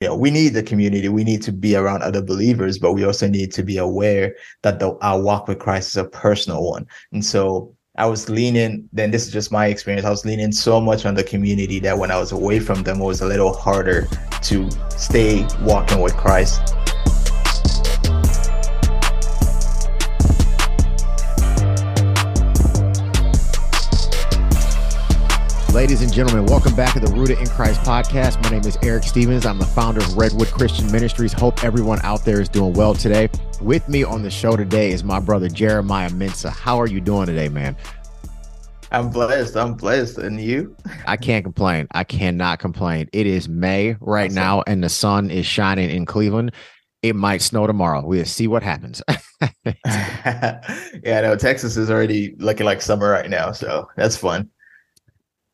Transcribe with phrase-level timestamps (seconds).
[0.00, 1.10] you know, we need the community.
[1.10, 4.78] We need to be around other believers, but we also need to be aware that
[4.78, 6.86] the, our walk with Christ is a personal one.
[7.12, 10.06] And so I was leaning, then this is just my experience.
[10.06, 13.02] I was leaning so much on the community that when I was away from them,
[13.02, 14.08] it was a little harder
[14.44, 16.74] to stay walking with Christ.
[25.72, 28.42] Ladies and gentlemen, welcome back to the Rooted in Christ podcast.
[28.42, 29.46] My name is Eric Stevens.
[29.46, 31.32] I'm the founder of Redwood Christian Ministries.
[31.32, 33.28] Hope everyone out there is doing well today.
[33.60, 36.50] With me on the show today is my brother Jeremiah Mensah.
[36.50, 37.76] How are you doing today, man?
[38.90, 39.56] I'm blessed.
[39.56, 40.18] I'm blessed.
[40.18, 40.74] And you?
[41.06, 41.86] I can't complain.
[41.92, 43.08] I cannot complain.
[43.12, 44.34] It is May right awesome.
[44.34, 46.50] now, and the sun is shining in Cleveland.
[47.04, 48.04] It might snow tomorrow.
[48.04, 49.02] We'll see what happens.
[49.86, 50.60] yeah,
[51.04, 53.52] no, Texas is already looking like summer right now.
[53.52, 54.50] So that's fun.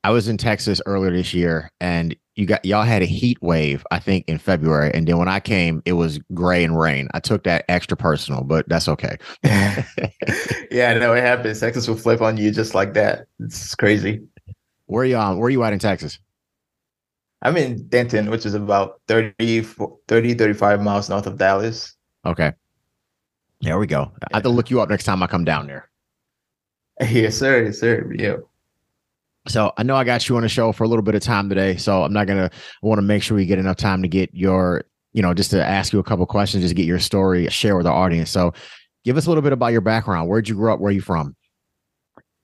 [0.07, 3.85] I was in Texas earlier this year and you got y'all had a heat wave,
[3.91, 4.93] I think, in February.
[4.95, 7.09] And then when I came, it was gray and rain.
[7.13, 9.17] I took that extra personal, but that's okay.
[9.43, 11.59] yeah, no, it happens.
[11.59, 13.27] Texas will flip on you just like that.
[13.41, 14.23] It's crazy.
[14.85, 15.39] Where are you on?
[15.39, 16.21] Where are you at in Texas?
[17.43, 19.63] I'm in Denton, which is about 30,
[20.07, 21.97] 30 35 miles north of Dallas.
[22.25, 22.53] Okay.
[23.61, 24.13] There we go.
[24.33, 25.91] I have to look you up next time I come down there.
[27.11, 27.65] Yes, sir.
[27.65, 28.09] Yes, sir.
[28.17, 28.37] Yeah.
[29.49, 31.49] So I know I got you on the show for a little bit of time
[31.49, 31.77] today.
[31.77, 32.51] So I'm not gonna
[32.83, 35.65] want to make sure we get enough time to get your, you know, just to
[35.65, 38.31] ask you a couple questions, just get your story, share with our audience.
[38.31, 38.53] So
[39.05, 40.29] give us a little bit about your background.
[40.29, 40.81] Where'd you grow up?
[40.81, 41.37] Where are you from?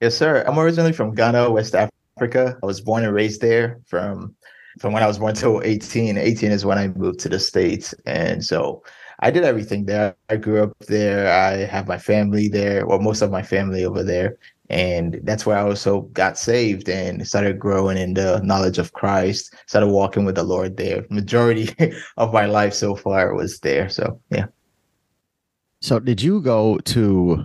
[0.01, 0.45] Yes, sir.
[0.47, 2.59] I'm originally from Ghana, West Africa.
[2.63, 4.35] I was born and raised there from
[4.81, 6.17] from when I was born till 18.
[6.17, 7.95] 18 is when I moved to the States.
[8.07, 8.83] And so
[9.23, 10.17] I did everything there.
[10.29, 11.33] I grew up there.
[11.33, 14.37] I have my family there, or most of my family over there
[14.73, 19.55] and that's where I also got saved and started growing in the knowledge of Christ.
[19.67, 21.05] Started walking with the Lord there.
[21.11, 21.69] Majority
[22.17, 23.91] of my life so far was there.
[23.91, 24.47] So yeah.
[25.83, 27.45] So did you go to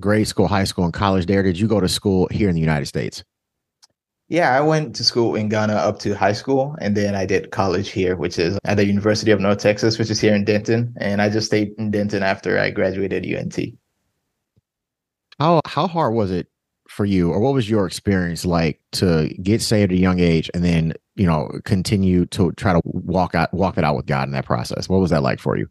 [0.00, 1.42] grade school, high school, and college there?
[1.42, 3.22] Did you go to school here in the United States?
[4.28, 7.52] Yeah, I went to school in Ghana up to high school, and then I did
[7.52, 10.92] college here, which is at the University of North Texas, which is here in Denton.
[10.98, 13.58] And I just stayed in Denton after I graduated UNT.
[15.38, 16.48] How how hard was it
[16.88, 20.50] for you, or what was your experience like to get saved at a young age
[20.54, 24.26] and then you know continue to try to walk out walk it out with God
[24.26, 24.88] in that process?
[24.88, 25.68] What was that like for you?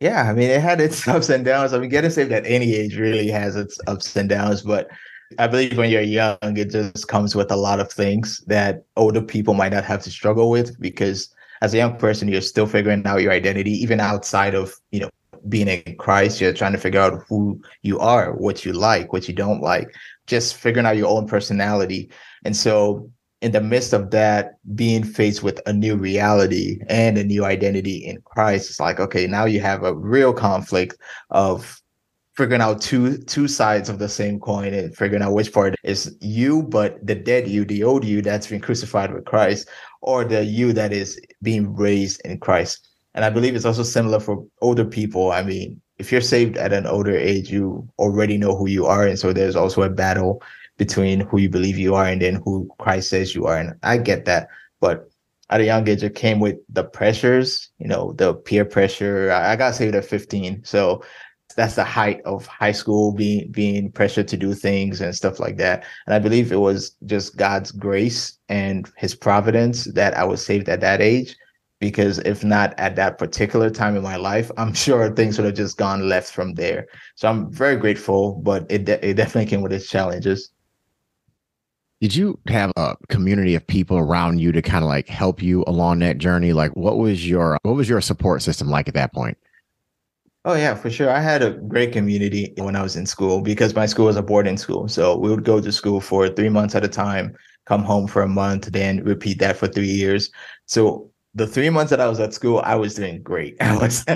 [0.00, 1.74] Yeah, I mean, it had its ups and downs.
[1.74, 4.88] I mean, getting saved at any age really has its ups and downs, but
[5.36, 9.20] I believe when you're young, it just comes with a lot of things that older
[9.20, 13.06] people might not have to struggle with because as a young person, you're still figuring
[13.06, 15.10] out your identity, even outside of, you know,
[15.48, 19.28] being in Christ, you're trying to figure out who you are, what you like, what
[19.28, 19.94] you don't like,
[20.26, 22.10] just figuring out your own personality.
[22.44, 27.22] And so, in the midst of that, being faced with a new reality and a
[27.22, 30.96] new identity in Christ, it's like, okay, now you have a real conflict
[31.30, 31.80] of
[32.38, 36.16] figuring out two two sides of the same coin and figuring out which part is
[36.20, 39.68] you, but the dead you, the old you that's been crucified with Christ,
[40.02, 42.86] or the you that is being raised in Christ.
[43.14, 45.32] And I believe it's also similar for older people.
[45.32, 49.04] I mean, if you're saved at an older age, you already know who you are.
[49.04, 50.40] And so there's also a battle
[50.76, 53.58] between who you believe you are and then who Christ says you are.
[53.58, 54.46] And I get that.
[54.80, 55.10] But
[55.50, 59.32] at a young age, it came with the pressures, you know, the peer pressure.
[59.32, 60.62] I got saved at 15.
[60.62, 61.02] So
[61.58, 65.56] that's the height of high school being being pressured to do things and stuff like
[65.56, 65.84] that.
[66.06, 70.68] And I believe it was just God's grace and his providence that I was saved
[70.68, 71.34] at that age
[71.80, 75.56] because if not at that particular time in my life, I'm sure things would have
[75.56, 76.86] just gone left from there.
[77.16, 80.52] So I'm very grateful, but it de- it definitely came with its challenges.
[82.00, 85.64] Did you have a community of people around you to kind of like help you
[85.66, 86.52] along that journey?
[86.52, 89.36] Like what was your what was your support system like at that point?
[90.48, 91.10] Oh yeah, for sure.
[91.10, 94.22] I had a great community when I was in school because my school was a
[94.22, 94.88] boarding school.
[94.88, 97.36] So we would go to school for 3 months at a time,
[97.66, 100.30] come home for a month, then repeat that for 3 years.
[100.64, 103.56] So the three months that I was at school, I was doing great.
[103.60, 104.06] I was,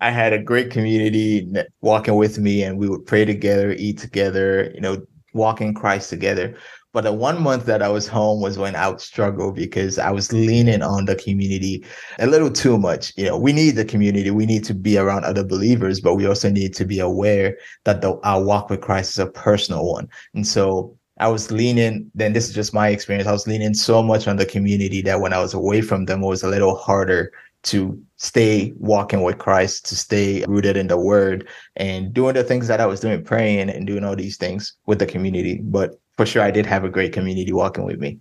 [0.00, 4.70] I had a great community walking with me, and we would pray together, eat together,
[4.72, 6.56] you know, walk in Christ together.
[6.92, 10.10] But the one month that I was home was when I would struggle because I
[10.10, 11.84] was leaning on the community
[12.18, 13.12] a little too much.
[13.16, 14.30] You know, we need the community.
[14.32, 18.00] We need to be around other believers, but we also need to be aware that
[18.00, 20.08] the, our walk with Christ is a personal one.
[20.34, 23.28] And so I was leaning, then this is just my experience.
[23.28, 26.24] I was leaning so much on the community that when I was away from them,
[26.24, 27.30] it was a little harder
[27.62, 32.68] to stay walking with Christ, to stay rooted in the word and doing the things
[32.68, 35.60] that I was doing, praying and doing all these things with the community.
[35.62, 38.18] But for sure, I did have a great community walking with me.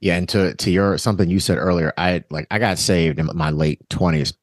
[0.00, 3.30] Yeah, and to to your something you said earlier, I like I got saved in
[3.34, 4.34] my late twenties.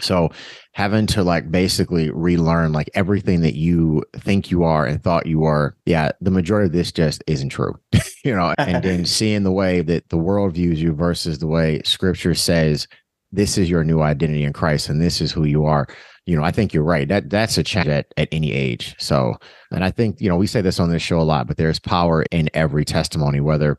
[0.00, 0.30] So
[0.72, 5.40] having to like basically relearn like everything that you think you are and thought you
[5.40, 7.74] were, yeah, the majority of this just isn't true.
[8.24, 11.80] you know, and then seeing the way that the world views you versus the way
[11.84, 12.86] scripture says
[13.32, 15.86] this is your new identity in Christ and this is who you are.
[16.26, 17.08] You know, I think you're right.
[17.08, 18.96] That that's a challenge at, at any age.
[18.98, 19.36] So,
[19.70, 21.78] and I think, you know, we say this on this show a lot, but there's
[21.78, 23.78] power in every testimony, whether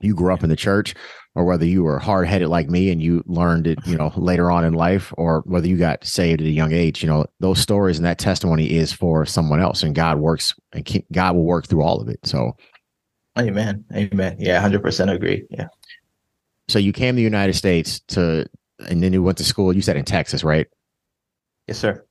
[0.00, 0.94] you grew up in the church
[1.34, 4.50] or whether you were hard headed like me and you learned it, you know, later
[4.50, 7.60] on in life, or whether you got saved at a young age, you know, those
[7.60, 11.68] stories and that testimony is for someone else and God works and God will work
[11.68, 12.18] through all of it.
[12.24, 12.56] So,
[13.38, 13.84] amen.
[13.94, 14.36] Amen.
[14.38, 14.66] Yeah.
[14.66, 15.44] 100% agree.
[15.50, 15.68] Yeah.
[16.68, 18.46] So you came to the United States to,
[18.88, 20.66] and then you went to school, you said in Texas, right?
[21.66, 22.04] Yes, sir.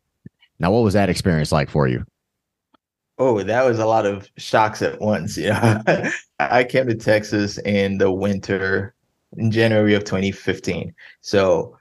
[0.59, 2.03] Now, what was that experience like for you?
[3.19, 5.37] Oh, that was a lot of shocks at once.
[5.37, 5.81] Yeah.
[6.39, 8.93] I came to Texas in the winter
[9.35, 10.93] in January of 2015.
[11.21, 11.77] So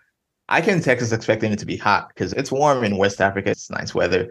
[0.48, 3.50] I came to Texas expecting it to be hot because it's warm in West Africa.
[3.50, 4.30] It's nice weather.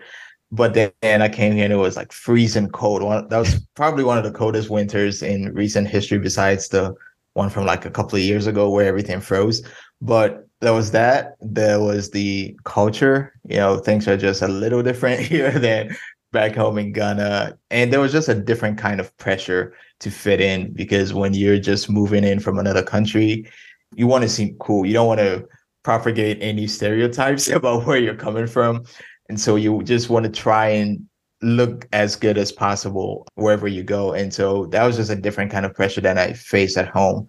[0.52, 3.02] But then I came here and it was like freezing cold.
[3.30, 6.96] That was probably one of the coldest winters in recent history, besides the
[7.34, 9.62] one from like a couple of years ago where everything froze.
[10.02, 11.36] But there was that.
[11.42, 13.34] There was the culture.
[13.48, 15.96] You know, things are just a little different here than
[16.32, 17.58] back home in Ghana.
[17.72, 21.60] And there was just a different kind of pressure to fit in because when you're
[21.60, 23.50] just moving in from another country,
[23.96, 24.86] you want to seem cool.
[24.86, 25.48] You don't want to
[25.84, 28.84] propagate any stereotypes about where you're coming from.
[29.30, 31.08] And so you just want to try and
[31.42, 34.14] look as good as possible wherever you go.
[34.14, 37.28] And so that was just a different kind of pressure that I faced at home.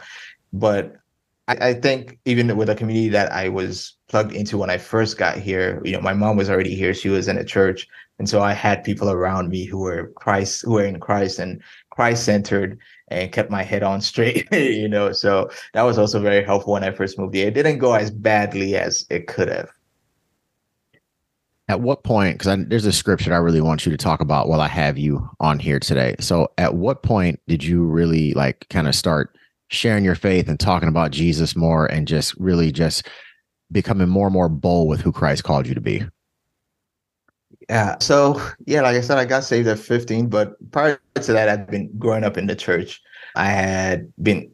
[0.52, 0.96] But
[1.48, 5.18] I, I think even with the community that I was plugged into when I first
[5.18, 6.94] got here, you know, my mom was already here.
[6.94, 7.86] She was in a church.
[8.18, 11.62] And so I had people around me who were Christ, who were in Christ and
[11.96, 12.78] Christ centered
[13.08, 15.12] and kept my head on straight, you know.
[15.12, 17.48] So that was also very helpful when I first moved here.
[17.48, 19.70] It didn't go as badly as it could have.
[21.68, 24.60] At what point, because there's a scripture I really want you to talk about while
[24.60, 26.14] I have you on here today.
[26.20, 29.36] So, at what point did you really like kind of start
[29.68, 33.08] sharing your faith and talking about Jesus more and just really just
[33.72, 36.04] becoming more and more bold with who Christ called you to be?
[37.68, 37.96] Yeah.
[38.00, 41.66] So yeah, like I said, I got saved at 15, but prior to that, I'd
[41.66, 43.02] been growing up in the church.
[43.34, 44.52] I had been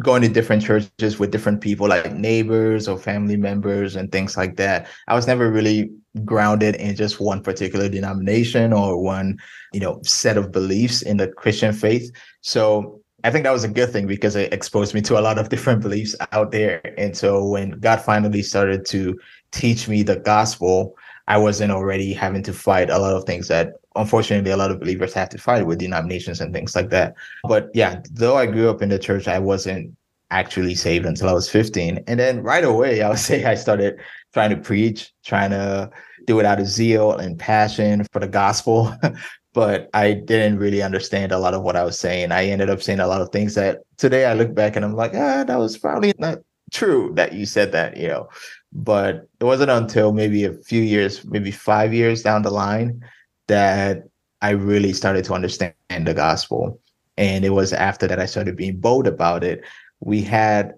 [0.00, 4.56] going to different churches with different people, like neighbors or family members and things like
[4.56, 4.88] that.
[5.08, 5.90] I was never really
[6.24, 9.38] grounded in just one particular denomination or one,
[9.72, 12.10] you know, set of beliefs in the Christian faith.
[12.40, 15.38] So I think that was a good thing because it exposed me to a lot
[15.38, 16.94] of different beliefs out there.
[16.98, 19.18] And so when God finally started to
[19.52, 20.96] teach me the gospel,
[21.28, 24.80] I wasn't already having to fight a lot of things that unfortunately a lot of
[24.80, 27.14] believers have to fight with denominations and things like that.
[27.44, 29.96] But yeah, though I grew up in the church, I wasn't
[30.30, 32.04] actually saved until I was 15.
[32.06, 33.98] And then right away, I would say I started
[34.32, 35.90] trying to preach, trying to
[36.26, 38.94] do it out of zeal and passion for the gospel.
[39.52, 42.30] but I didn't really understand a lot of what I was saying.
[42.30, 44.94] I ended up saying a lot of things that today I look back and I'm
[44.94, 46.38] like, ah, that was probably not
[46.70, 48.28] true that you said that, you know.
[48.72, 53.04] But it wasn't until maybe a few years, maybe five years down the line,
[53.48, 54.04] that
[54.42, 56.80] I really started to understand the gospel.
[57.16, 59.62] And it was after that I started being bold about it.
[60.00, 60.74] We had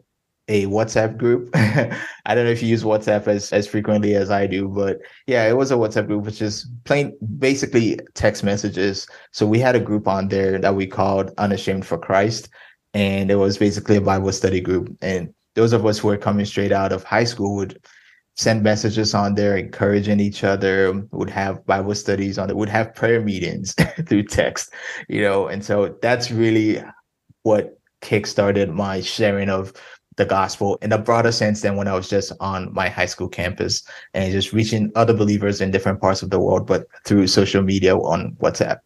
[0.48, 1.50] a WhatsApp group.
[1.54, 5.48] I don't know if you use WhatsApp as, as frequently as I do, but yeah,
[5.48, 9.06] it was a WhatsApp group, which is plain basically text messages.
[9.30, 12.48] So we had a group on there that we called Unashamed for Christ.
[12.94, 14.94] And it was basically a Bible study group.
[15.00, 17.78] And those of us who were coming straight out of high school would
[18.36, 22.94] send messages on there encouraging each other would have bible studies on it would have
[22.94, 23.74] prayer meetings
[24.06, 24.72] through text
[25.08, 25.48] you know?
[25.48, 26.82] And so that's really
[27.42, 29.72] what kickstarted my sharing of
[30.16, 33.28] the gospel in a broader sense than when i was just on my high school
[33.28, 33.82] campus
[34.12, 37.96] and just reaching other believers in different parts of the world but through social media
[37.96, 38.80] on whatsapp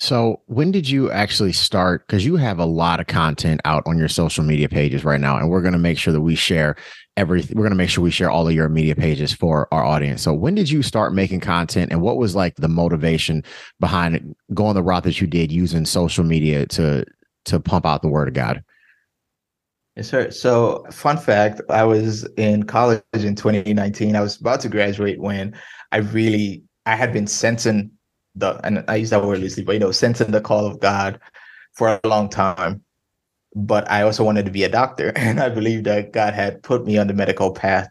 [0.00, 2.06] so, when did you actually start?
[2.06, 5.36] Because you have a lot of content out on your social media pages right now,
[5.36, 6.76] and we're going to make sure that we share
[7.18, 7.54] everything.
[7.54, 10.22] We're going to make sure we share all of your media pages for our audience.
[10.22, 13.44] So, when did you start making content, and what was like the motivation
[13.78, 17.04] behind going the route that you did using social media to
[17.44, 18.64] to pump out the word of God?
[19.96, 20.30] Yes, sir.
[20.30, 24.16] So, fun fact: I was in college in 2019.
[24.16, 25.54] I was about to graduate when
[25.92, 27.90] I really I had been sensing
[28.34, 31.20] the and I use that word loosely, but you know, sensing the call of God
[31.72, 32.82] for a long time.
[33.54, 36.86] But I also wanted to be a doctor, and I believed that God had put
[36.86, 37.88] me on the medical path.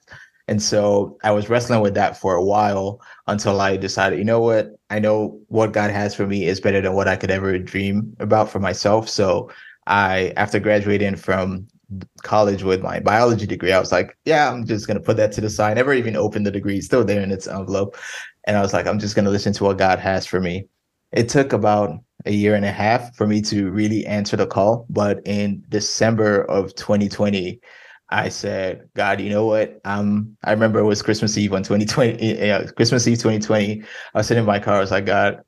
[0.48, 4.40] And so I was wrestling with that for a while until I decided, you know
[4.40, 4.72] what?
[4.90, 8.16] I know what God has for me is better than what I could ever dream
[8.20, 9.08] about for myself.
[9.08, 9.52] So
[9.86, 11.68] I, after graduating from
[12.24, 15.42] college with my biology degree, I was like, yeah, I'm just gonna put that to
[15.42, 15.78] the side.
[15.78, 17.96] Never even opened the degree, still there in its envelope.
[18.48, 20.68] And I was like, I'm just gonna listen to what God has for me.
[21.12, 24.86] It took about a year and a half for me to really answer the call.
[24.90, 27.60] But in December of 2020,
[28.10, 29.80] I said, God, you know what?
[29.86, 33.82] Um, I remember it was Christmas Eve on 2020, yeah, Christmas Eve 2020.
[33.82, 34.78] I was sitting in my car.
[34.78, 35.42] I was like, God,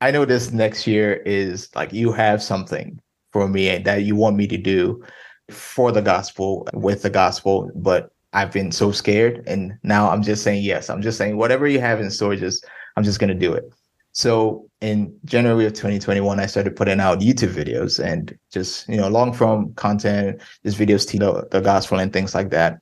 [0.00, 3.00] I know this next year is like you have something
[3.32, 5.02] for me that you want me to do
[5.50, 9.44] for the gospel with the gospel, but I've been so scared.
[9.46, 10.88] And now I'm just saying yes.
[10.90, 13.64] I'm just saying whatever you have in store, just I'm just gonna do it.
[14.12, 19.08] So in January of 2021, I started putting out YouTube videos and just, you know,
[19.08, 22.78] long form content, just videos to the, the gospel and things like that.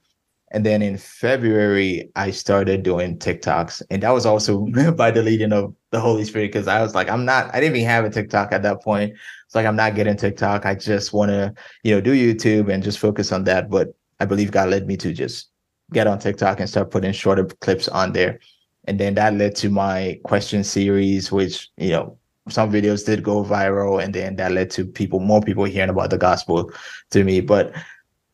[0.53, 3.83] And then in February, I started doing TikToks.
[3.91, 4.67] And that was also
[4.97, 7.77] by the leading of the Holy Spirit, because I was like, I'm not, I didn't
[7.77, 9.13] even have a TikTok at that point.
[9.47, 10.67] It's like, I'm not getting TikTok.
[10.67, 11.55] I just want to,
[11.85, 13.71] you know, do YouTube and just focus on that.
[13.71, 15.49] But I believe God led me to just
[15.93, 18.39] get on TikTok and start putting shorter clips on there.
[18.85, 23.45] And then that led to my question series which you know some videos did go
[23.45, 24.03] viral.
[24.03, 26.71] And then that led to people more people hearing about the gospel
[27.11, 27.41] to me.
[27.41, 27.75] But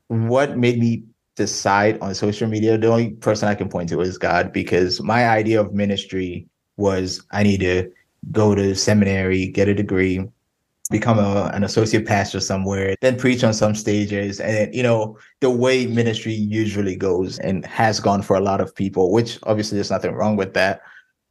[0.08, 1.04] what made me
[1.36, 5.28] decide on social media the only person i can point to is god because my
[5.28, 7.90] idea of ministry was i need to
[8.32, 10.26] go to seminary get a degree
[10.88, 14.40] become a, an associate pastor somewhere, then preach on some stages.
[14.40, 18.74] And, you know, the way ministry usually goes and has gone for a lot of
[18.74, 20.80] people, which obviously there's nothing wrong with that.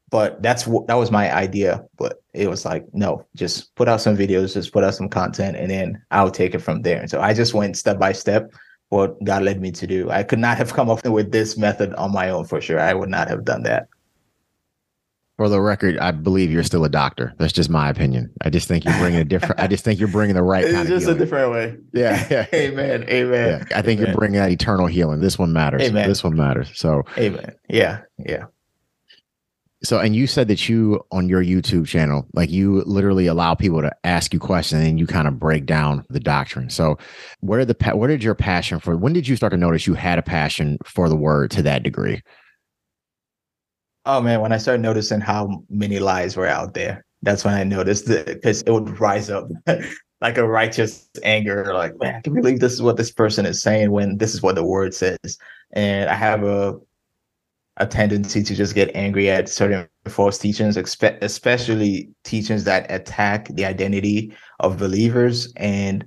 [0.10, 1.84] But that's what that was my idea.
[1.98, 5.58] But it was like, no, just put out some videos, just put out some content,
[5.58, 7.00] and then I'll take it from there.
[7.00, 8.54] And so I just went step by step
[8.90, 10.12] what God led me to do.
[10.12, 12.80] I could not have come up with this method on my own for sure.
[12.80, 13.88] I would not have done that
[15.38, 17.34] for the record, I believe you're still a doctor.
[17.38, 18.34] That's just my opinion.
[18.42, 19.60] I just think you're bringing a different.
[19.60, 20.94] I just think you're bringing the right it's kind of.
[20.94, 21.78] Just a different way.
[21.94, 22.26] Yeah.
[22.32, 22.48] yeah.
[22.54, 23.04] Amen.
[23.10, 23.66] Amen.
[23.70, 23.78] Yeah.
[23.78, 24.08] I think Amen.
[24.08, 25.20] you're bringing that eternal healing.
[25.20, 25.82] This one matters.
[25.82, 26.08] Amen.
[26.08, 26.72] This one matters.
[26.76, 27.04] So.
[27.18, 27.54] Amen.
[27.68, 28.02] Yeah.
[28.18, 28.46] Yeah.
[29.84, 33.82] So, and you said that you on your YouTube channel, like you literally allow people
[33.82, 36.70] to ask you questions and you kind of break down the doctrine.
[36.70, 36.98] So,
[37.42, 38.96] where did the where did your passion for?
[38.96, 41.84] When did you start to notice you had a passion for the word to that
[41.84, 42.22] degree?
[44.06, 47.64] Oh man, when I started noticing how many lies were out there, that's when I
[47.64, 49.48] noticed it because it would rise up
[50.22, 53.62] like a righteous anger, like, man, I can believe this is what this person is
[53.62, 55.38] saying when this is what the word says.
[55.74, 56.76] And I have a
[57.78, 63.66] a tendency to just get angry at certain false teachings, especially teachings that attack the
[63.66, 66.06] identity of believers and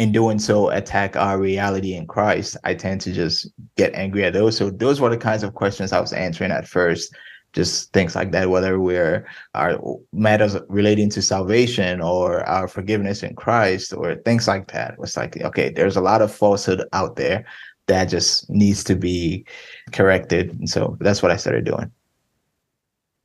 [0.00, 4.32] in doing so attack our reality in Christ, I tend to just get angry at
[4.32, 4.56] those.
[4.56, 7.14] So those were the kinds of questions I was answering at first.
[7.52, 9.78] Just things like that, whether we're our
[10.14, 14.94] matters relating to salvation or our forgiveness in Christ or things like that.
[15.02, 17.44] It's like, okay, there's a lot of falsehood out there
[17.86, 19.44] that just needs to be
[19.92, 20.58] corrected.
[20.58, 21.92] And so that's what I started doing.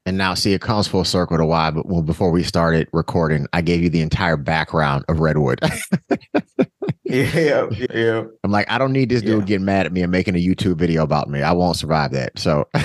[0.07, 1.71] And now, see, it comes full circle to why.
[1.71, 5.59] But well, before we started recording, I gave you the entire background of Redwood.
[7.03, 8.23] yeah, yeah.
[8.43, 9.45] I'm like, I don't need this dude yeah.
[9.45, 11.41] getting mad at me and making a YouTube video about me.
[11.41, 12.37] I won't survive that.
[12.37, 12.69] So.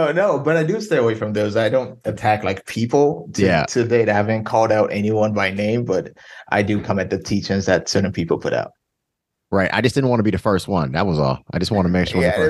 [0.00, 1.56] oh no, but I do stay away from those.
[1.56, 3.30] I don't attack like people.
[3.34, 3.64] To, yeah.
[3.70, 6.12] To date, I haven't called out anyone by name, but
[6.50, 8.72] I do come at the teachings that certain people put out.
[9.50, 9.70] Right.
[9.72, 10.92] I just didn't want to be the first one.
[10.92, 11.42] That was all.
[11.52, 12.20] I just want to make sure.
[12.20, 12.48] yeah,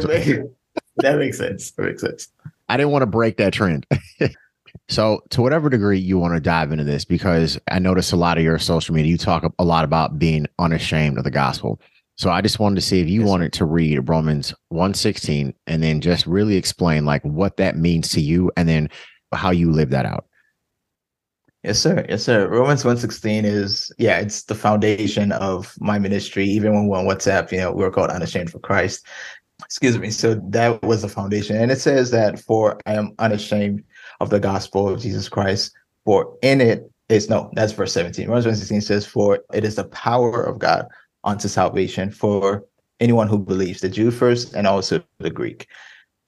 [0.97, 1.71] that makes sense.
[1.73, 2.29] That makes sense.
[2.69, 3.87] I didn't want to break that trend.
[4.89, 8.39] so, to whatever degree you want to dive into this, because I notice a lot
[8.39, 11.81] of your social media, you talk a lot about being unashamed of the gospel.
[12.17, 13.29] So, I just wanted to see if you yes.
[13.29, 18.21] wanted to read Romans 116 and then just really explain like what that means to
[18.21, 18.89] you and then
[19.33, 20.27] how you live that out.
[21.63, 22.07] Yes, sir.
[22.09, 22.49] Yes, sir.
[22.49, 26.47] Romans 116 is, yeah, it's the foundation of my ministry.
[26.47, 29.05] Even when we're on WhatsApp, you know, we're called Unashamed for Christ
[29.65, 30.11] excuse me.
[30.11, 31.57] So that was the foundation.
[31.57, 33.85] And it says that for I am unashamed
[34.21, 35.73] of the gospel of Jesus Christ,
[36.05, 38.29] for in it is no, that's verse 17.
[38.29, 40.87] Romans 16 says, For it is the power of God
[41.25, 42.65] unto salvation for
[43.01, 45.67] anyone who believes, the Jew first and also the Greek.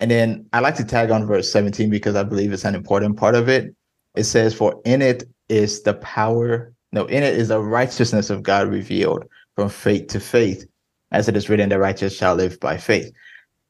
[0.00, 3.16] And then I like to tag on verse 17 because I believe it's an important
[3.16, 3.74] part of it.
[4.16, 8.42] It says, For in it is the power, no, in it is the righteousness of
[8.42, 9.24] God revealed
[9.54, 10.66] from faith to faith
[11.12, 13.12] as it is written, the righteous shall live by faith.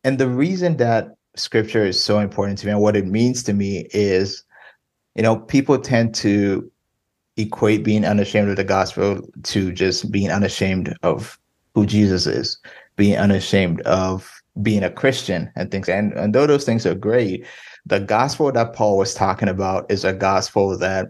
[0.05, 3.53] And the reason that scripture is so important to me and what it means to
[3.53, 4.45] me is,
[5.15, 6.71] you know, people tend to
[7.37, 11.39] equate being unashamed of the gospel to just being unashamed of
[11.75, 12.59] who Jesus is,
[12.97, 14.31] being unashamed of
[14.61, 15.89] being a Christian and things.
[15.89, 17.47] And, and though those things are great,
[17.87, 21.09] the gospel that Paul was talking about is a gospel that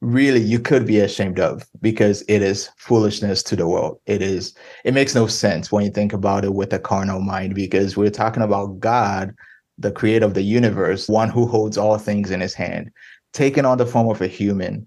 [0.00, 3.98] really you could be ashamed of because it is foolishness to the world.
[4.06, 7.54] It is, it makes no sense when you think about it with a carnal mind
[7.54, 9.34] because we're talking about God,
[9.78, 12.90] the creator of the universe, one who holds all things in his hand,
[13.32, 14.86] taking on the form of a human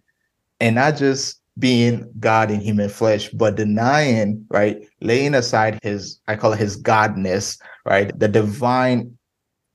[0.60, 6.36] and not just being God in human flesh, but denying, right, laying aside his, I
[6.36, 9.18] call it his godness, right, the divine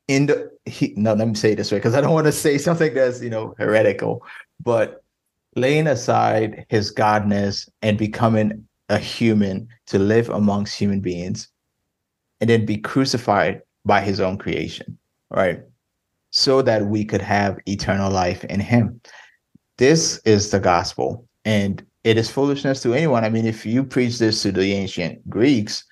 [0.09, 2.33] in the, he, no, let me say it this way because I don't want to
[2.33, 4.25] say something that's, you know, heretical,
[4.62, 5.02] but
[5.57, 11.49] laying aside his godness and becoming a human to live amongst human beings
[12.41, 14.99] and then be crucified by his own creation,
[15.31, 15.61] right?
[16.31, 19.01] So that we could have eternal life in him.
[19.79, 23.25] This is the gospel and it is foolishness to anyone.
[23.25, 25.85] I mean, if you preach this to the ancient Greeks,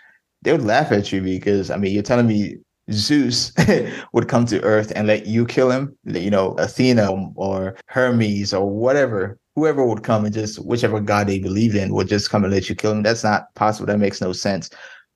[0.43, 2.57] they would laugh at you because I mean, you're telling me
[2.91, 3.53] Zeus
[4.13, 8.69] would come to Earth and let you kill him, you know, Athena or Hermes or
[8.69, 12.53] whatever, whoever would come and just whichever god they believed in would just come and
[12.53, 13.03] let you kill him.
[13.03, 13.87] That's not possible.
[13.87, 14.71] That makes no sense.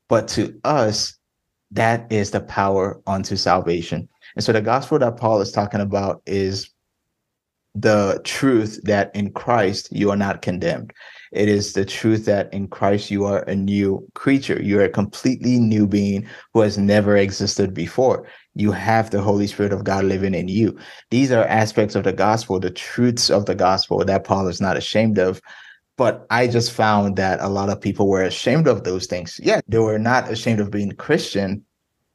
[0.09, 1.17] But to us,
[1.71, 4.09] that is the power unto salvation.
[4.37, 6.71] And so the gospel that Paul is talking about is
[7.75, 10.93] the truth that in Christ you are not condemned.
[11.33, 14.63] It is the truth that in Christ you are a new creature.
[14.63, 18.29] You're a completely new being who has never existed before.
[18.55, 20.79] You have the Holy Spirit of God living in you.
[21.11, 24.77] These are aspects of the gospel, the truths of the gospel that Paul is not
[24.77, 25.41] ashamed of.
[25.97, 29.41] But I just found that a lot of people were ashamed of those things.
[29.43, 31.65] Yeah, they were not ashamed of being Christian,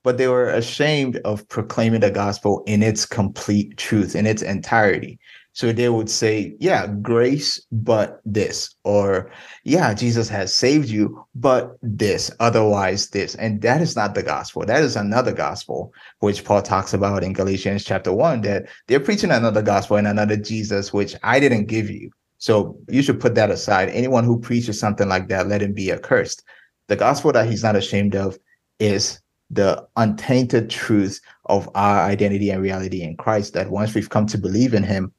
[0.04, 5.20] but they were ashamed of proclaiming the gospel in its complete truth, in its entirety.
[5.54, 9.32] So they would say, yeah, grace, but this, or
[9.64, 13.36] yeah, Jesus has saved you, but this, otherwise this.
[13.36, 14.66] And that is not the gospel.
[14.66, 19.32] That is another gospel, which Paul talks about in Galatians chapter one, that they're preaching
[19.32, 22.12] another gospel and another Jesus, which I didn't give you.
[22.38, 23.90] So you should put that aside.
[23.90, 26.44] Anyone who preaches something like that, let him be accursed.
[26.88, 28.38] The gospel that he's not ashamed of
[28.80, 29.20] is
[29.52, 34.38] the untainted truth of our identity and reality in Christ, that once we've come to
[34.38, 35.12] believe in him,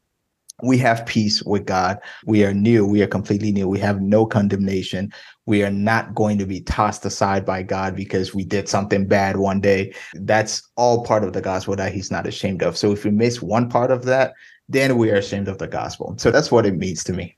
[0.62, 1.98] we have peace with God.
[2.26, 2.86] We are new.
[2.86, 3.68] We are completely new.
[3.68, 5.12] We have no condemnation.
[5.46, 9.36] We are not going to be tossed aside by God because we did something bad
[9.36, 9.94] one day.
[10.14, 12.76] That's all part of the gospel that he's not ashamed of.
[12.76, 14.34] So if we miss one part of that,
[14.68, 16.14] then we are ashamed of the gospel.
[16.18, 17.36] So that's what it means to me.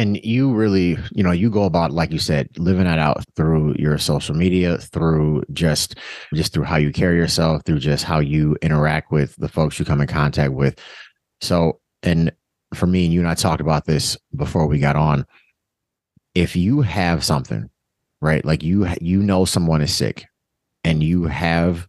[0.00, 3.74] And you really, you know, you go about, like you said, living that out through
[3.78, 5.96] your social media, through just,
[6.32, 9.84] just through how you carry yourself, through just how you interact with the folks you
[9.84, 10.80] come in contact with.
[11.42, 12.32] So, and
[12.72, 15.26] for me and you and I talked about this before we got on.
[16.34, 17.68] If you have something,
[18.22, 20.24] right, like you, you know, someone is sick
[20.82, 21.86] and you have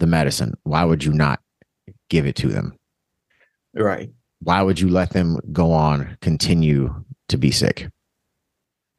[0.00, 1.40] the medicine, why would you not
[2.10, 2.76] give it to them?
[3.72, 6.94] Right why would you let them go on continue
[7.28, 7.88] to be sick.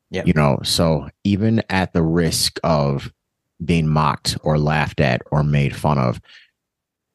[0.09, 0.23] Yeah.
[0.25, 3.11] You know so even at the risk of
[3.63, 6.21] being mocked or laughed at or made fun of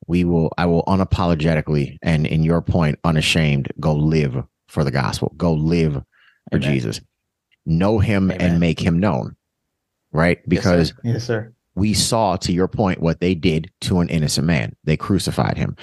[0.07, 5.33] we will i will unapologetically and in your point unashamed go live for the gospel.
[5.37, 6.72] Go live for Amen.
[6.72, 7.01] jesus.
[7.64, 8.40] Know him Amen.
[8.40, 9.37] and make him known
[10.12, 10.46] right?
[10.48, 11.12] Because yes sir.
[11.12, 11.53] yes sir.
[11.75, 14.77] we saw to your point what they did to an innocent man.
[14.85, 15.77] They crucified him.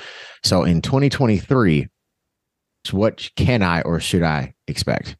[0.43, 1.87] So in 2023
[2.93, 5.17] what can I or should I expect?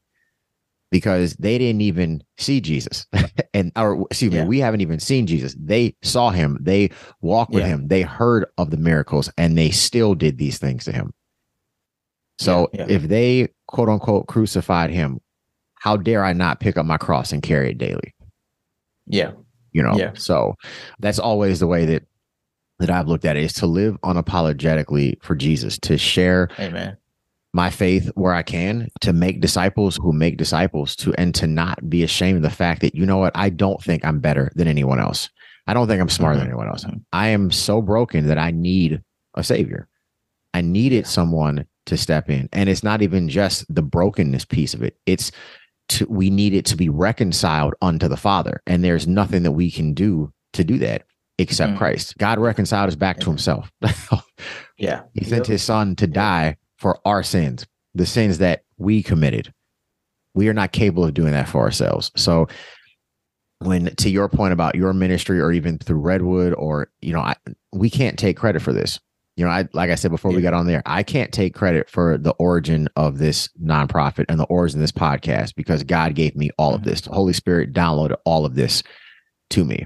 [0.91, 3.05] Because they didn't even see Jesus,
[3.53, 4.43] and or excuse yeah.
[4.43, 5.55] me, we haven't even seen Jesus.
[5.60, 6.89] They saw him, they
[7.21, 7.69] walked with yeah.
[7.69, 11.13] him, they heard of the miracles, and they still did these things to him.
[12.39, 15.19] So yeah, if they quote unquote crucified him,
[15.75, 18.15] how dare I not pick up my cross and carry it daily?
[19.05, 19.32] Yeah.
[19.73, 20.13] You know, yeah.
[20.15, 20.55] so
[20.99, 22.03] that's always the way that
[22.79, 26.97] that I've looked at it is to live unapologetically for Jesus, to share Amen
[27.53, 31.89] my faith where I can to make disciples who make disciples to and to not
[31.89, 34.67] be ashamed of the fact that you know what I don't think I'm better than
[34.67, 35.29] anyone else.
[35.65, 36.45] I don't think I'm smarter mm-hmm.
[36.45, 36.85] than anyone else.
[37.12, 39.01] I am so broken that I need
[39.35, 39.88] a savior.
[40.53, 42.49] I needed someone to step in.
[42.51, 44.97] And it's not even just the brokenness piece of it.
[45.05, 45.31] It's
[45.89, 48.62] to we need it to be reconciled unto the Father.
[48.67, 51.03] And there's nothing that we can do to do that
[51.39, 51.79] except mm-hmm.
[51.79, 52.17] Christ.
[52.17, 53.71] God reconciled us back to himself.
[54.77, 55.03] yeah.
[55.13, 59.54] He sent his son to die for our sins, the sins that we committed.
[60.34, 62.12] We are not capable of doing that for ourselves.
[62.15, 62.48] So
[63.60, 67.36] when to your point about your ministry or even through Redwood or you know, I,
[67.74, 69.00] we can't take credit for this.
[69.36, 70.38] You know, I like I said before yeah.
[70.38, 74.39] we got on there, I can't take credit for the origin of this nonprofit and
[74.39, 76.89] the origin of this podcast because God gave me all of mm-hmm.
[76.89, 77.02] this.
[77.02, 78.84] The Holy Spirit downloaded all of this
[79.52, 79.86] to me.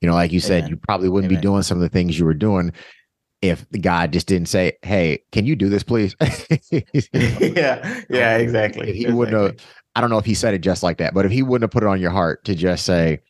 [0.00, 0.70] You know, like you said, Amen.
[0.70, 1.40] you probably wouldn't Amen.
[1.40, 2.72] be doing some of the things you were doing
[3.42, 6.16] if the guy just didn't say, "Hey, can you do this, please?"
[6.70, 8.88] yeah, yeah, exactly.
[8.88, 9.12] If he exactly.
[9.14, 9.66] wouldn't have.
[9.94, 11.70] I don't know if he said it just like that, but if he wouldn't have
[11.72, 13.20] put it on your heart to just say,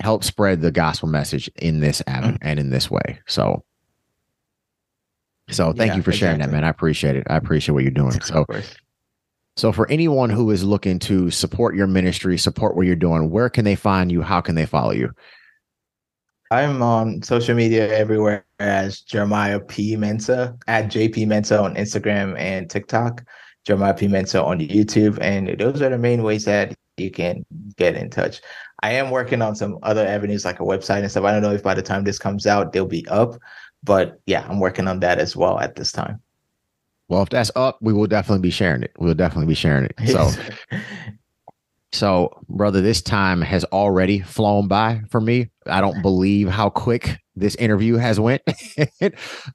[0.00, 2.38] "Help spread the gospel message in this avenue Mhm.
[2.42, 3.64] and in this way," so.
[5.50, 6.62] So thank Yeah, you for sharing that, man.
[6.64, 7.26] I appreciate it.
[7.30, 8.20] I appreciate what you're doing.
[8.20, 8.44] So.
[9.56, 13.48] So, for anyone who is looking to support your ministry, support what you're doing, where
[13.48, 14.22] can they find you?
[14.22, 15.10] How can they follow you?
[16.50, 19.96] I'm on social media everywhere as Jeremiah P.
[19.96, 23.24] Mensah at JP Mensah on Instagram and TikTok,
[23.64, 24.08] Jeremiah P.
[24.08, 25.18] Mensah on YouTube.
[25.20, 27.44] And those are the main ways that you can
[27.76, 28.40] get in touch.
[28.82, 31.24] I am working on some other avenues like a website and stuff.
[31.24, 33.34] I don't know if by the time this comes out, they'll be up.
[33.82, 36.20] But yeah, I'm working on that as well at this time.
[37.08, 38.92] Well, if that's up, we will definitely be sharing it.
[38.98, 40.08] We'll definitely be sharing it.
[40.08, 40.30] So,
[41.98, 45.48] so brother, this time has already flown by for me.
[45.66, 48.42] I don't believe how quick this interview has went.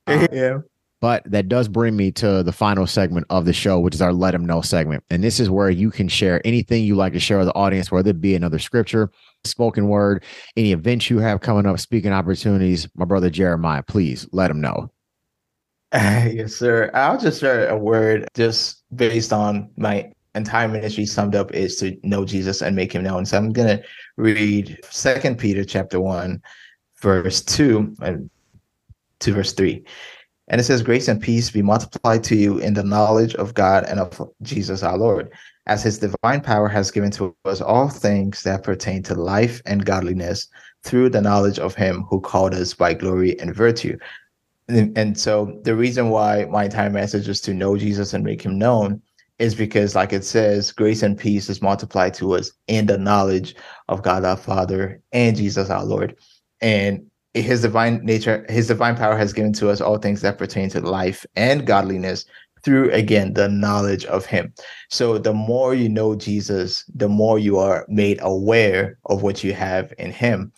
[0.07, 0.57] Uh, yeah.
[0.99, 4.13] But that does bring me to the final segment of the show, which is our
[4.13, 5.03] let them know segment.
[5.09, 7.91] And this is where you can share anything you like to share with the audience,
[7.91, 9.11] whether it be another scripture,
[9.43, 10.23] spoken word,
[10.55, 12.87] any events you have coming up, speaking opportunities.
[12.95, 14.89] My brother Jeremiah, please let them know.
[15.93, 16.89] yes, sir.
[16.93, 21.97] I'll just share a word just based on my entire ministry summed up is to
[22.03, 23.25] know Jesus and make him known.
[23.25, 23.81] So I'm gonna
[24.17, 26.41] read Second Peter chapter one,
[27.01, 28.29] verse two and
[29.19, 29.83] 2 verse three.
[30.49, 33.85] And it says, Grace and peace be multiplied to you in the knowledge of God
[33.85, 35.31] and of Jesus our Lord,
[35.67, 39.85] as his divine power has given to us all things that pertain to life and
[39.85, 40.49] godliness
[40.83, 43.97] through the knowledge of him who called us by glory and virtue.
[44.67, 48.41] And, and so the reason why my entire message is to know Jesus and make
[48.41, 49.01] him known
[49.39, 53.55] is because, like it says, grace and peace is multiplied to us in the knowledge
[53.89, 56.15] of God our Father and Jesus our Lord.
[56.61, 60.69] And his divine nature, his divine power has given to us all things that pertain
[60.69, 62.25] to life and godliness
[62.63, 64.53] through again the knowledge of him.
[64.89, 69.53] So the more you know Jesus, the more you are made aware of what you
[69.53, 70.53] have in him.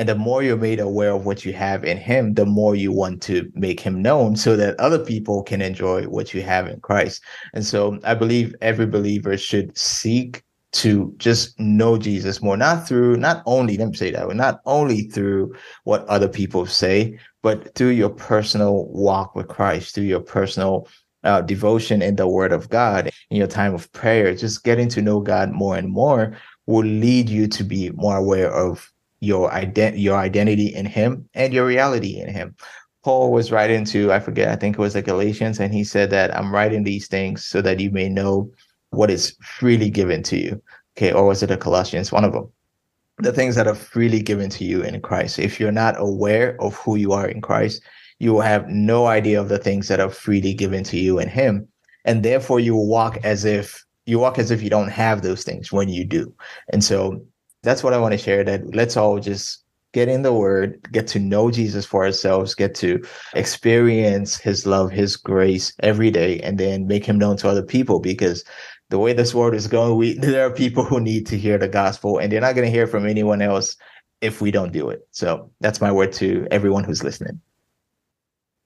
[0.00, 2.90] And the more you're made aware of what you have in him, the more you
[2.90, 6.80] want to make him known so that other people can enjoy what you have in
[6.80, 7.22] Christ.
[7.52, 13.18] And so I believe every believer should seek to just know Jesus more, not through,
[13.18, 17.90] not only, let me say that, not only through what other people say, but through
[17.90, 20.88] your personal walk with Christ, through your personal
[21.24, 25.02] uh, devotion in the Word of God, in your time of prayer, just getting to
[25.02, 30.00] know God more and more will lead you to be more aware of your ident-
[30.00, 32.54] your identity in Him and your reality in Him.
[33.04, 36.10] Paul was writing to, I forget, I think it was the Galatians, and he said
[36.10, 38.50] that I'm writing these things so that you may know
[38.90, 40.62] what is freely given to you.
[40.96, 42.12] Okay, or was it the Colossians?
[42.12, 42.52] One of them.
[43.18, 45.38] The things that are freely given to you in Christ.
[45.38, 47.82] If you're not aware of who you are in Christ,
[48.18, 51.28] you will have no idea of the things that are freely given to you in
[51.28, 51.68] Him.
[52.04, 55.44] And therefore, you will walk as if you walk as if you don't have those
[55.44, 56.34] things when you do.
[56.72, 57.24] And so
[57.62, 61.06] that's what I want to share that let's all just get in the word, get
[61.08, 63.02] to know Jesus for ourselves, get to
[63.34, 68.00] experience his love, his grace every day, and then make him known to other people
[68.00, 68.44] because
[68.90, 71.68] the way this world is going, we there are people who need to hear the
[71.68, 73.76] gospel and they're not going to hear from anyone else
[74.20, 75.00] if we don't do it.
[75.10, 77.40] So that's my word to everyone who's listening.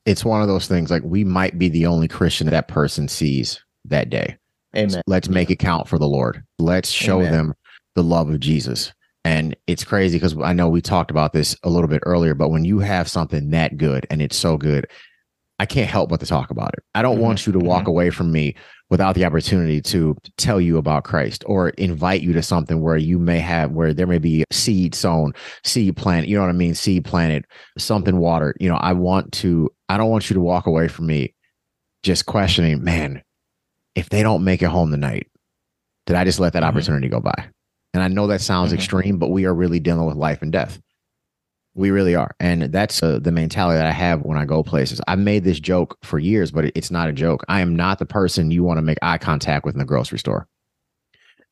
[0.05, 3.65] It's one of those things like we might be the only Christian that person sees
[3.87, 4.37] that day.
[4.77, 5.01] Amen.
[5.07, 6.43] Let's make it count for the Lord.
[6.59, 7.33] Let's show Amen.
[7.33, 7.55] them
[7.95, 8.93] the love of Jesus.
[9.25, 12.51] And it's crazy because I know we talked about this a little bit earlier, but
[12.51, 14.87] when you have something that good and it's so good,
[15.59, 16.85] I can't help but to talk about it.
[16.95, 18.55] I don't Mhm, want you to walk away from me
[18.91, 23.19] without the opportunity to tell you about Christ or invite you to something where you
[23.19, 26.75] may have where there may be seed sown, seed planted, you know what I mean?
[26.75, 27.47] Seed planted,
[27.79, 28.57] something watered.
[28.61, 31.35] You know, I want to, I don't want you to walk away from me
[32.03, 33.23] just questioning, man,
[33.95, 35.29] if they don't make it home tonight,
[36.07, 36.67] did I just let that Mhm.
[36.69, 37.49] opportunity go by?
[37.95, 38.75] And I know that sounds Mhm.
[38.77, 40.81] extreme, but we are really dealing with life and death.
[41.77, 42.35] We really are.
[42.39, 45.01] And that's uh, the mentality that I have when I go places.
[45.09, 47.45] I've made this joke for years, but it's not a joke.
[47.49, 50.19] I am not the person you want to make eye contact with in the grocery
[50.19, 50.47] store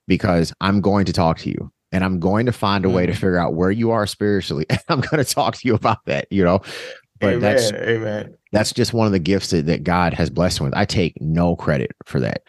[0.07, 3.13] because I'm going to talk to you and I'm going to find a way to
[3.13, 3.17] Mhm.
[3.17, 4.67] figure out where you are spiritually.
[4.71, 6.61] And I'm going to talk to you about that, you know?
[7.21, 7.41] But amen.
[7.41, 8.35] that's amen.
[8.51, 10.75] that's just one of the gifts that, that God has blessed me with.
[10.77, 12.43] I take no credit for that.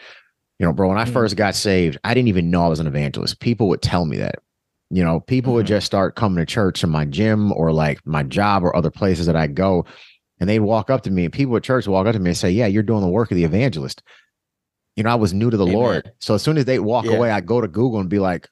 [0.59, 1.13] You know, bro, when I Mm.
[1.13, 3.39] first got saved, I didn't even know I was an evangelist.
[3.39, 4.35] People would tell me that.
[4.89, 5.69] You know, people would Mhm.
[5.69, 9.25] just start coming to church in my gym or like my job or other places
[9.25, 9.85] that I go.
[10.39, 12.29] And they'd walk up to me and people at church would walk up to me
[12.29, 14.03] and say, Yeah, you're doing the work of the evangelist.
[14.95, 15.73] You know, I was new to the Amen.
[15.75, 16.11] Lord.
[16.19, 17.13] So as soon as they walk Yeah.
[17.13, 18.47] away, I go to Google and be like,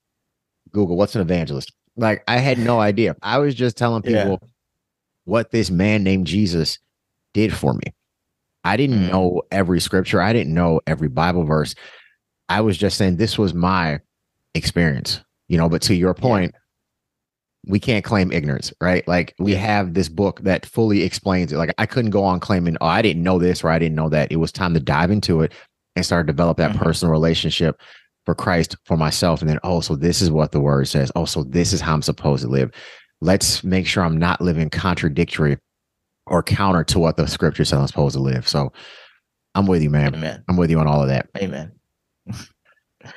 [0.71, 1.71] Google, what's an evangelist?
[1.95, 3.15] Like I had no idea.
[3.21, 4.23] I was just telling Yeah.
[4.23, 4.49] people
[5.25, 6.79] what this man named Jesus
[7.33, 7.93] did for me.
[8.63, 9.11] I didn't mm.
[9.11, 11.75] know every scripture, I didn't know every Bible verse.
[12.49, 13.99] I was just saying this was my
[14.53, 16.53] experience, you know, but to your point,
[17.65, 19.07] we can't claim ignorance, right?
[19.07, 21.57] Like we have this book that fully explains it.
[21.57, 24.09] Like I couldn't go on claiming, oh, I didn't know this or I didn't know
[24.09, 24.31] that.
[24.31, 25.53] It was time to dive into it
[25.95, 26.83] and start to develop that mm-hmm.
[26.83, 27.79] personal relationship
[28.25, 29.41] for Christ for myself.
[29.41, 31.11] And then, oh, so this is what the word says.
[31.15, 32.71] Oh, so this is how I'm supposed to live.
[33.21, 35.57] Let's make sure I'm not living contradictory
[36.27, 38.47] or counter to what the scripture says I'm supposed to live.
[38.47, 38.71] So
[39.55, 40.15] I'm with you, man.
[40.15, 40.43] Amen.
[40.47, 41.29] I'm with you on all of that.
[41.37, 41.71] Amen.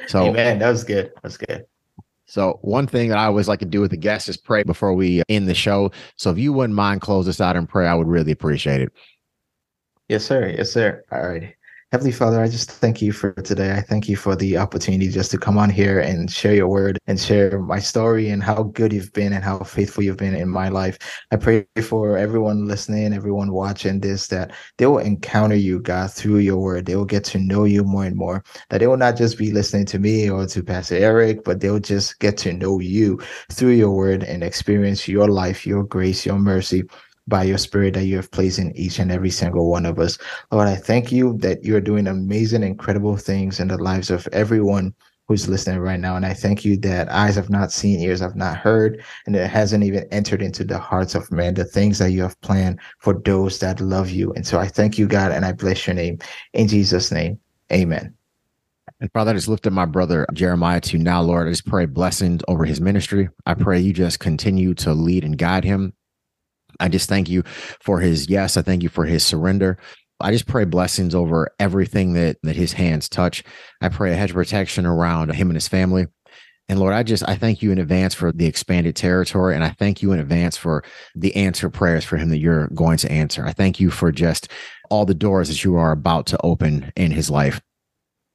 [0.07, 0.61] So Amen.
[0.61, 1.12] That was good.
[1.23, 1.67] That's good.
[2.25, 4.95] So one thing that I always like to do with the guests is pray before
[4.95, 5.90] we end the show.
[6.17, 8.93] So if you wouldn't mind close us out in prayer, I would really appreciate it.
[10.09, 10.49] Yes, sir.
[10.57, 11.05] Yes, sir.
[11.12, 11.55] All right.
[11.94, 13.70] Heavenly Father, I just thank you for today.
[13.70, 16.98] I thank you for the opportunity just to come on here and share your word
[17.07, 20.48] and share my story and how good you've been and how faithful you've been in
[20.48, 20.98] my life.
[21.30, 26.38] I pray for everyone listening, everyone watching this, that they will encounter you, God, through
[26.38, 26.87] your word.
[26.87, 28.42] They will get to know you more and more.
[28.70, 31.78] That they will not just be listening to me or to Pastor Eric, but they'll
[31.78, 33.20] just get to know you
[33.52, 36.83] through your word and experience your life, your grace, your mercy
[37.27, 40.19] by your spirit that you have placed in each and every single one of us.
[40.51, 44.95] Lord, I thank you that you're doing amazing, incredible things in the lives of everyone
[45.27, 46.17] who's listening right now.
[46.17, 49.49] And I thank you that eyes have not seen, ears have not heard, and it
[49.49, 53.15] hasn't even entered into the hearts of men, the things that you have planned for
[53.15, 54.33] those that love you.
[54.35, 56.19] And so I thank you, God, and I bless your name.
[56.53, 57.39] In Jesus' name,
[57.73, 58.15] amen.
[59.01, 61.47] And Father, I just lifted my brother Jeremiah to now, Lord.
[61.47, 63.29] I just pray blessings over his ministry.
[63.47, 65.95] I pray you just continue to lead and guide him
[66.81, 67.43] I just thank you
[67.81, 68.57] for his yes.
[68.57, 69.79] I thank you for his surrender.
[70.21, 73.43] I just pray blessings over everything that that his hands touch.
[73.81, 76.07] I pray a hedge of protection around him and his family.
[76.69, 79.71] And Lord, I just I thank you in advance for the expanded territory, and I
[79.71, 80.83] thank you in advance for
[81.15, 83.45] the answer prayers for him that you're going to answer.
[83.45, 84.49] I thank you for just
[84.91, 87.61] all the doors that you are about to open in his life.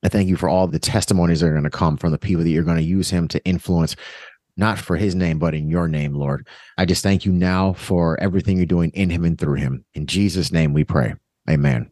[0.03, 2.43] I thank you for all the testimonies that are going to come from the people
[2.43, 3.95] that you're going to use him to influence
[4.59, 6.45] not for his name, but in your name, Lord.
[6.77, 9.85] I just thank you now for everything you're doing in him and through him.
[9.93, 11.15] In Jesus' name we pray.
[11.49, 11.89] Amen.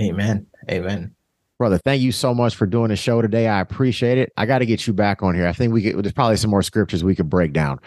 [0.00, 0.46] Amen.
[0.70, 1.14] Amen.
[1.58, 3.48] Brother, thank you so much for doing the show today.
[3.48, 4.32] I appreciate it.
[4.36, 5.46] I got to get you back on here.
[5.46, 7.80] I think we get there's probably some more scriptures we could break down.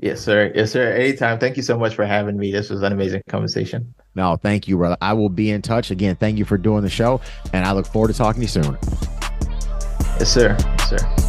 [0.00, 0.52] Yes, sir.
[0.54, 0.92] Yes, sir.
[0.92, 1.38] Anytime.
[1.38, 2.52] Thank you so much for having me.
[2.52, 3.92] This was an amazing conversation.
[4.14, 4.98] No, thank you, brother.
[5.00, 5.90] I will be in touch.
[5.90, 7.20] Again, thank you for doing the show,
[7.52, 8.78] and I look forward to talking to you soon.
[10.20, 10.56] Yes, sir.
[10.60, 11.27] Yes, sir.